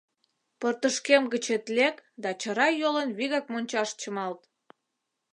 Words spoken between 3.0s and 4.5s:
вигак мончаш чымалт.